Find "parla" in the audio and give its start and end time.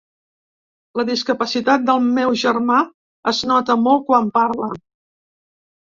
4.39-4.75